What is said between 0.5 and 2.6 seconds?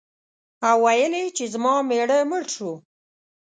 او ویل یې چې زما مېړه مړ